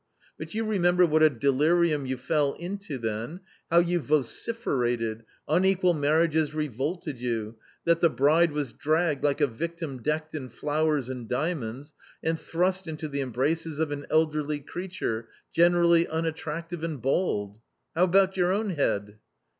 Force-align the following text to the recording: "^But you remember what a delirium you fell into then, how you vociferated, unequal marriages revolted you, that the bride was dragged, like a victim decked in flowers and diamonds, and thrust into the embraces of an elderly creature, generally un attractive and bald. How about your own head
"^But 0.41 0.55
you 0.55 0.63
remember 0.63 1.05
what 1.05 1.21
a 1.21 1.29
delirium 1.29 2.07
you 2.07 2.17
fell 2.17 2.53
into 2.53 2.97
then, 2.97 3.41
how 3.69 3.77
you 3.77 3.99
vociferated, 3.99 5.23
unequal 5.47 5.93
marriages 5.93 6.55
revolted 6.55 7.19
you, 7.19 7.57
that 7.85 8.01
the 8.01 8.09
bride 8.09 8.51
was 8.51 8.73
dragged, 8.73 9.23
like 9.23 9.41
a 9.41 9.45
victim 9.45 10.01
decked 10.01 10.33
in 10.33 10.49
flowers 10.49 11.07
and 11.07 11.29
diamonds, 11.29 11.93
and 12.23 12.39
thrust 12.39 12.87
into 12.87 13.07
the 13.07 13.21
embraces 13.21 13.77
of 13.77 13.91
an 13.91 14.07
elderly 14.09 14.59
creature, 14.59 15.27
generally 15.53 16.07
un 16.07 16.25
attractive 16.25 16.83
and 16.83 16.99
bald. 17.03 17.59
How 17.93 18.05
about 18.05 18.35
your 18.37 18.51
own 18.51 18.71
head 18.71 19.19